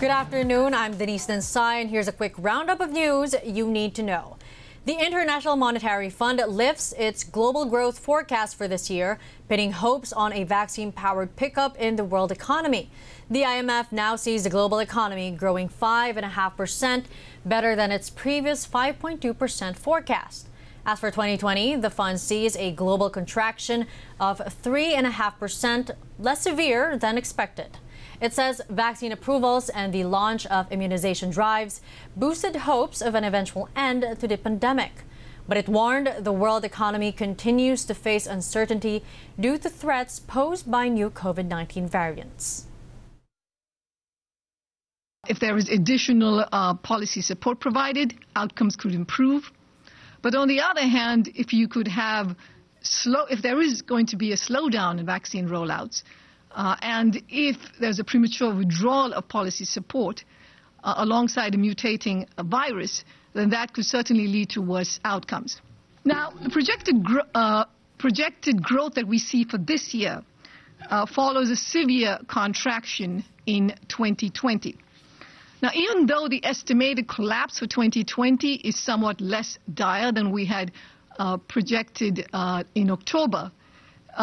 Good 0.00 0.08
afternoon. 0.08 0.72
I'm 0.72 0.96
Denise 0.96 1.26
Densai, 1.26 1.82
and 1.82 1.90
here's 1.90 2.08
a 2.08 2.12
quick 2.12 2.32
roundup 2.38 2.80
of 2.80 2.90
news 2.90 3.34
you 3.44 3.68
need 3.70 3.94
to 3.96 4.02
know. 4.02 4.38
The 4.86 4.94
International 4.94 5.56
Monetary 5.56 6.08
Fund 6.08 6.42
lifts 6.48 6.94
its 6.96 7.22
global 7.22 7.66
growth 7.66 7.98
forecast 7.98 8.56
for 8.56 8.66
this 8.66 8.88
year, 8.88 9.18
pinning 9.46 9.72
hopes 9.72 10.10
on 10.10 10.32
a 10.32 10.44
vaccine 10.44 10.90
powered 10.90 11.36
pickup 11.36 11.76
in 11.76 11.96
the 11.96 12.04
world 12.04 12.32
economy. 12.32 12.90
The 13.28 13.42
IMF 13.42 13.92
now 13.92 14.16
sees 14.16 14.44
the 14.44 14.48
global 14.48 14.78
economy 14.78 15.32
growing 15.32 15.68
5.5%, 15.68 17.04
better 17.44 17.76
than 17.76 17.92
its 17.92 18.08
previous 18.08 18.66
5.2% 18.66 19.76
forecast. 19.76 20.48
As 20.86 20.98
for 20.98 21.10
2020, 21.10 21.76
the 21.76 21.90
fund 21.90 22.18
sees 22.18 22.56
a 22.56 22.72
global 22.72 23.10
contraction 23.10 23.86
of 24.18 24.38
3.5%, 24.38 25.90
less 26.18 26.40
severe 26.40 26.96
than 26.96 27.18
expected. 27.18 27.76
It 28.20 28.34
says 28.34 28.60
vaccine 28.68 29.12
approvals 29.12 29.70
and 29.70 29.92
the 29.92 30.04
launch 30.04 30.46
of 30.46 30.70
immunization 30.70 31.30
drives 31.30 31.80
boosted 32.16 32.56
hopes 32.56 33.00
of 33.00 33.14
an 33.14 33.24
eventual 33.24 33.68
end 33.74 34.04
to 34.20 34.28
the 34.28 34.36
pandemic. 34.36 34.92
But 35.48 35.56
it 35.56 35.68
warned 35.68 36.12
the 36.20 36.32
world 36.32 36.64
economy 36.64 37.12
continues 37.12 37.84
to 37.86 37.94
face 37.94 38.26
uncertainty 38.26 39.02
due 39.38 39.56
to 39.58 39.70
threats 39.70 40.20
posed 40.20 40.70
by 40.70 40.88
new 40.88 41.10
COVID 41.10 41.46
19 41.46 41.88
variants. 41.88 42.66
If 45.28 45.40
there 45.40 45.56
is 45.56 45.68
additional 45.68 46.46
uh, 46.52 46.74
policy 46.74 47.22
support 47.22 47.58
provided, 47.58 48.14
outcomes 48.36 48.76
could 48.76 48.94
improve. 48.94 49.50
But 50.22 50.34
on 50.34 50.48
the 50.48 50.60
other 50.60 50.86
hand, 50.86 51.30
if 51.34 51.52
you 51.52 51.68
could 51.68 51.88
have 51.88 52.36
slow, 52.82 53.24
if 53.30 53.40
there 53.42 53.60
is 53.60 53.82
going 53.82 54.06
to 54.06 54.16
be 54.16 54.32
a 54.32 54.36
slowdown 54.36 54.98
in 54.98 55.06
vaccine 55.06 55.48
rollouts, 55.48 56.02
uh, 56.52 56.76
and 56.82 57.22
if 57.28 57.56
there's 57.80 57.98
a 57.98 58.04
premature 58.04 58.54
withdrawal 58.54 59.12
of 59.12 59.28
policy 59.28 59.64
support 59.64 60.24
uh, 60.82 60.94
alongside 60.96 61.54
a 61.54 61.58
mutating 61.58 62.26
uh, 62.36 62.42
virus, 62.42 63.04
then 63.34 63.50
that 63.50 63.72
could 63.72 63.84
certainly 63.84 64.26
lead 64.26 64.50
to 64.50 64.60
worse 64.60 64.98
outcomes. 65.04 65.60
Now, 66.04 66.32
the 66.42 66.50
projected, 66.50 67.04
gro- 67.04 67.22
uh, 67.34 67.66
projected 67.98 68.62
growth 68.62 68.94
that 68.94 69.06
we 69.06 69.18
see 69.18 69.44
for 69.44 69.58
this 69.58 69.94
year 69.94 70.22
uh, 70.90 71.06
follows 71.06 71.50
a 71.50 71.56
severe 71.56 72.18
contraction 72.26 73.24
in 73.46 73.74
2020. 73.88 74.76
Now, 75.62 75.70
even 75.74 76.06
though 76.06 76.26
the 76.26 76.44
estimated 76.44 77.06
collapse 77.06 77.58
for 77.58 77.66
2020 77.66 78.54
is 78.54 78.82
somewhat 78.82 79.20
less 79.20 79.58
dire 79.72 80.10
than 80.10 80.32
we 80.32 80.46
had 80.46 80.72
uh, 81.18 81.36
projected 81.36 82.26
uh, 82.32 82.64
in 82.74 82.90
October, 82.90 83.52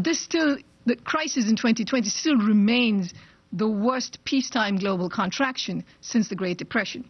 this 0.00 0.20
still, 0.20 0.56
the 0.88 0.96
crisis 0.96 1.48
in 1.48 1.56
2020 1.56 2.08
still 2.08 2.36
remains 2.36 3.14
the 3.52 3.68
worst 3.68 4.22
peacetime 4.24 4.76
global 4.76 5.08
contraction 5.08 5.84
since 6.00 6.28
the 6.28 6.34
Great 6.34 6.58
Depression. 6.58 7.08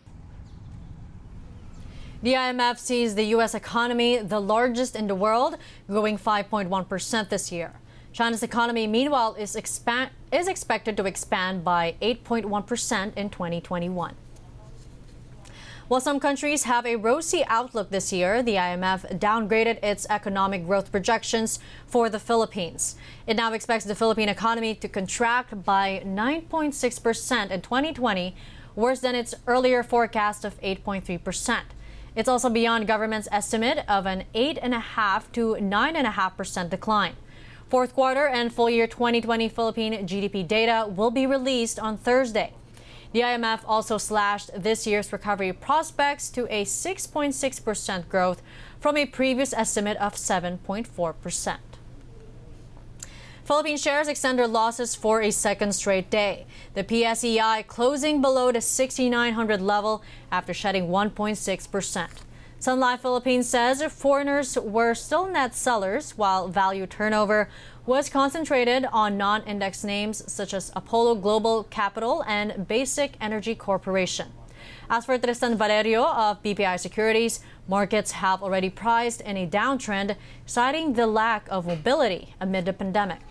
The 2.23 2.35
IMF 2.35 2.79
sees 2.79 3.15
the 3.15 3.25
U.S. 3.37 3.55
economy 3.55 4.19
the 4.19 4.41
largest 4.41 4.97
in 4.97 5.07
the 5.07 5.15
world, 5.15 5.57
growing 5.87 6.19
5.1% 6.19 7.29
this 7.29 7.53
year. 7.53 7.73
China's 8.13 8.43
economy, 8.43 8.89
meanwhile, 8.89 9.35
is, 9.35 9.55
is 9.55 10.49
expected 10.49 10.97
to 10.97 11.05
expand 11.05 11.65
by 11.65 11.95
8.1% 12.03 13.15
in 13.17 13.31
2021. 13.31 14.15
While 15.89 16.03
some 16.03 16.21
countries 16.21 16.65
have 16.65 16.85
a 16.85 16.97
rosy 16.97 17.45
outlook 17.47 17.89
this 17.89 18.13
year, 18.13 18.43
the 18.43 18.57
IMF 18.57 19.19
downgraded 19.19 19.83
its 19.83 20.07
economic 20.11 20.67
growth 20.67 20.93
projections 20.93 21.61
for 21.87 22.11
the 22.11 22.19
Philippines. 22.19 22.97
It 23.27 23.37
now 23.37 23.55
expects 23.55 23.87
the 23.87 23.95
Philippine 23.95 24.29
economy 24.29 24.75
to 24.75 24.89
contract 24.89 25.65
by 25.65 26.03
9.6% 26.05 27.51
in 27.51 27.63
2020, 27.63 28.37
worse 28.77 29.01
than 29.01 29.15
its 29.15 29.35
earlier 29.47 29.83
forecast 29.83 30.45
of 30.45 30.61
8.3%. 30.61 31.61
It's 32.15 32.29
also 32.29 32.51
beyond 32.51 32.87
government's 32.87 33.29
estimate 33.33 33.83
of 33.89 34.05
an 34.05 34.25
8.5 34.35 35.33
to 35.33 35.57
9.5% 35.59 36.69
decline. 36.69 37.15
Fourth 37.71 37.95
quarter 37.95 38.27
and 38.29 38.53
full 38.53 38.69
year 38.69 38.87
2020 38.87 39.49
Philippine 39.49 40.07
GDP 40.07 40.47
data 40.47 40.87
will 40.87 41.11
be 41.11 41.27
released 41.27 41.79
on 41.79 41.97
Thursday. 41.97 42.53
The 43.13 43.21
IMF 43.21 43.61
also 43.67 43.97
slashed 43.97 44.51
this 44.55 44.87
year's 44.87 45.13
recovery 45.13 45.53
prospects 45.53 46.29
to 46.31 46.47
a 46.55 46.65
6.6% 46.65 48.09
growth 48.09 48.43
from 48.81 48.97
a 48.97 49.07
previous 49.07 49.53
estimate 49.53 49.97
of 49.97 50.15
7.4%. 50.15 51.57
Philippine 53.45 53.79
shares 53.79 54.09
extend 54.09 54.39
their 54.39 54.47
losses 54.47 54.95
for 54.95 55.23
a 55.23 55.31
second 55.31 55.73
straight 55.73 56.11
day. 56.11 56.45
The 56.75 56.85
PSEI 56.85 57.67
closing 57.67 58.21
below 58.21 58.53
the 58.53 58.61
6,900 58.61 59.63
level 59.63 60.03
after 60.31 60.53
shedding 60.53 60.89
1.6%. 60.89 62.09
Sun 62.61 62.81
Life 62.81 63.01
Philippines 63.01 63.49
says 63.49 63.83
foreigners 63.85 64.59
were 64.59 64.93
still 64.93 65.31
net 65.31 65.55
sellers 65.55 66.19
while 66.19 66.49
value 66.49 66.87
turnover 66.87 67.49
was 67.89 68.11
concentrated 68.11 68.85
on 68.93 69.17
non-index 69.17 69.83
names 69.83 70.23
such 70.31 70.53
as 70.53 70.71
Apollo 70.77 71.15
Global 71.25 71.65
Capital 71.65 72.23
and 72.29 72.69
Basic 72.69 73.17
Energy 73.19 73.55
Corporation. 73.55 74.29
As 74.91 75.07
for 75.07 75.17
Tristan 75.17 75.57
Valerio 75.57 76.05
of 76.05 76.43
BPI 76.43 76.79
Securities, 76.81 77.41
markets 77.67 78.13
have 78.13 78.43
already 78.43 78.69
priced 78.69 79.23
in 79.23 79.39
a 79.39 79.47
downtrend, 79.47 80.17
citing 80.45 80.93
the 80.93 81.07
lack 81.07 81.49
of 81.49 81.67
mobility 81.67 82.35
amid 82.39 82.67
the 82.67 82.75
pandemic. 82.75 83.25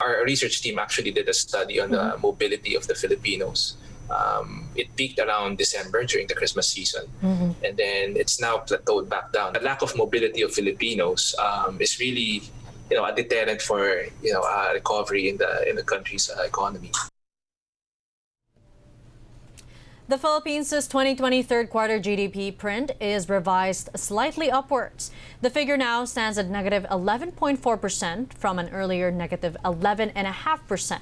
Our 0.00 0.24
research 0.24 0.62
team 0.62 0.80
actually 0.80 1.12
did 1.12 1.28
a 1.28 1.34
study 1.34 1.78
on 1.78 1.92
the 1.92 1.98
mm-hmm. 1.98 2.22
mobility 2.22 2.74
of 2.74 2.88
the 2.88 2.96
Filipinos 2.96 3.76
um, 4.10 4.68
it 4.74 4.94
peaked 4.96 5.18
around 5.18 5.58
December 5.58 6.04
during 6.04 6.26
the 6.26 6.34
Christmas 6.34 6.68
season, 6.68 7.06
mm-hmm. 7.22 7.52
and 7.64 7.76
then 7.76 8.16
it's 8.16 8.40
now 8.40 8.58
plateaued 8.58 9.08
back 9.08 9.32
down. 9.32 9.52
The 9.52 9.60
lack 9.60 9.82
of 9.82 9.96
mobility 9.96 10.42
of 10.42 10.52
Filipinos 10.52 11.34
um, 11.38 11.80
is 11.80 11.98
really, 11.98 12.42
you 12.90 12.96
know, 12.96 13.04
a 13.04 13.14
deterrent 13.14 13.62
for 13.62 14.04
you 14.22 14.32
know 14.32 14.42
a 14.42 14.74
recovery 14.74 15.28
in 15.28 15.36
the 15.36 15.68
in 15.68 15.76
the 15.76 15.84
country's 15.84 16.30
uh, 16.30 16.42
economy. 16.42 16.92
The 20.10 20.18
Philippines' 20.18 20.70
2020 20.70 21.40
third 21.44 21.70
quarter 21.70 22.00
GDP 22.00 22.50
print 22.58 22.90
is 23.00 23.28
revised 23.28 23.90
slightly 23.94 24.50
upwards. 24.50 25.12
The 25.40 25.50
figure 25.50 25.76
now 25.76 26.04
stands 26.04 26.36
at 26.36 26.48
negative 26.48 26.84
11.4% 26.90 28.34
from 28.34 28.58
an 28.58 28.70
earlier 28.70 29.12
negative 29.12 29.56
11.5%. 29.64 30.98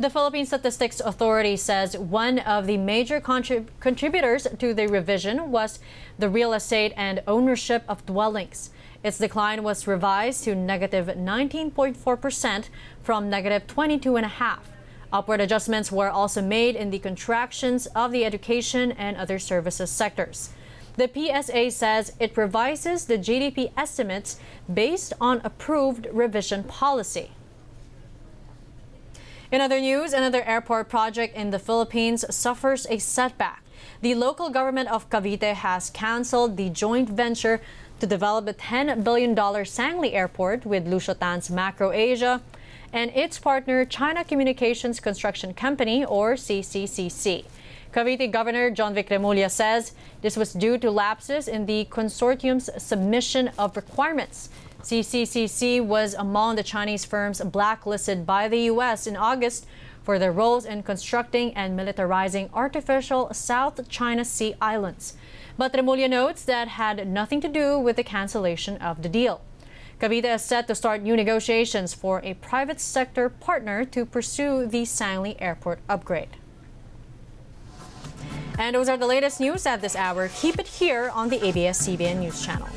The 0.00 0.08
Philippine 0.08 0.46
Statistics 0.46 1.00
Authority 1.00 1.58
says 1.58 1.94
one 1.94 2.38
of 2.38 2.66
the 2.66 2.78
major 2.78 3.20
contrib- 3.20 3.66
contributors 3.80 4.46
to 4.58 4.72
the 4.72 4.86
revision 4.86 5.50
was 5.50 5.78
the 6.18 6.30
real 6.30 6.54
estate 6.54 6.94
and 6.96 7.22
ownership 7.26 7.84
of 7.86 8.06
dwellings. 8.06 8.70
Its 9.04 9.18
decline 9.18 9.62
was 9.62 9.86
revised 9.86 10.44
to 10.44 10.54
negative 10.54 11.08
19.4% 11.08 12.70
from 13.02 13.28
negative 13.28 13.66
22.5. 13.66 14.60
Upward 15.12 15.42
adjustments 15.42 15.92
were 15.92 16.08
also 16.08 16.40
made 16.40 16.76
in 16.76 16.88
the 16.88 16.98
contractions 16.98 17.84
of 17.88 18.10
the 18.10 18.24
education 18.24 18.92
and 18.92 19.18
other 19.18 19.38
services 19.38 19.90
sectors. 19.90 20.48
The 20.96 21.10
PSA 21.12 21.72
says 21.72 22.14
it 22.18 22.38
revises 22.38 23.04
the 23.04 23.18
GDP 23.18 23.70
estimates 23.76 24.38
based 24.72 25.12
on 25.20 25.42
approved 25.44 26.06
revision 26.10 26.64
policy. 26.64 27.32
In 29.52 29.60
other 29.60 29.80
news, 29.80 30.12
another 30.12 30.44
airport 30.44 30.88
project 30.88 31.34
in 31.34 31.50
the 31.50 31.58
Philippines 31.58 32.24
suffers 32.30 32.86
a 32.88 32.98
setback. 32.98 33.64
The 34.00 34.14
local 34.14 34.48
government 34.48 34.88
of 34.92 35.10
Cavite 35.10 35.54
has 35.54 35.90
canceled 35.90 36.56
the 36.56 36.70
joint 36.70 37.08
venture 37.08 37.60
to 37.98 38.06
develop 38.06 38.46
the 38.46 38.54
$10 38.54 39.02
billion 39.02 39.34
Sangley 39.34 40.14
Airport 40.14 40.64
with 40.64 40.86
Lucio 40.86 41.14
Tan's 41.14 41.48
MacroAsia 41.48 42.42
and 42.92 43.10
its 43.10 43.40
partner 43.40 43.84
China 43.84 44.22
Communications 44.22 45.00
Construction 45.00 45.52
Company 45.52 46.04
or 46.04 46.34
CCCC. 46.34 47.44
Cavite 47.92 48.30
Governor 48.30 48.70
Jonvic 48.70 49.08
Remulla 49.08 49.50
says 49.50 49.94
this 50.22 50.36
was 50.36 50.52
due 50.52 50.78
to 50.78 50.92
lapses 50.92 51.48
in 51.48 51.66
the 51.66 51.88
consortium's 51.90 52.70
submission 52.80 53.50
of 53.58 53.74
requirements. 53.74 54.48
CCCC 54.82 55.84
was 55.84 56.14
among 56.14 56.56
the 56.56 56.62
Chinese 56.62 57.04
firms 57.04 57.40
blacklisted 57.40 58.24
by 58.24 58.48
the 58.48 58.60
U.S. 58.72 59.06
in 59.06 59.16
August 59.16 59.66
for 60.02 60.18
their 60.18 60.32
roles 60.32 60.64
in 60.64 60.82
constructing 60.82 61.52
and 61.54 61.78
militarizing 61.78 62.48
artificial 62.54 63.32
South 63.34 63.86
China 63.88 64.24
Sea 64.24 64.54
islands. 64.60 65.14
But 65.58 65.74
Remulla 65.74 66.08
notes 66.08 66.44
that 66.44 66.68
had 66.68 67.06
nothing 67.06 67.40
to 67.42 67.48
do 67.48 67.78
with 67.78 67.96
the 67.96 68.04
cancellation 68.04 68.78
of 68.78 69.02
the 69.02 69.08
deal. 69.08 69.42
Cavite 70.00 70.34
is 70.34 70.42
set 70.42 70.66
to 70.68 70.74
start 70.74 71.02
new 71.02 71.14
negotiations 71.14 71.92
for 71.92 72.22
a 72.24 72.32
private 72.34 72.80
sector 72.80 73.28
partner 73.28 73.84
to 73.84 74.06
pursue 74.06 74.66
the 74.66 74.82
Sangley 74.82 75.36
Airport 75.38 75.80
upgrade. 75.90 76.30
And 78.58 78.74
those 78.74 78.88
are 78.88 78.96
the 78.96 79.06
latest 79.06 79.40
news 79.40 79.66
at 79.66 79.82
this 79.82 79.94
hour. 79.94 80.28
Keep 80.28 80.58
it 80.58 80.66
here 80.66 81.10
on 81.14 81.28
the 81.28 81.44
ABS-CBN 81.46 82.20
News 82.20 82.44
Channel. 82.44 82.68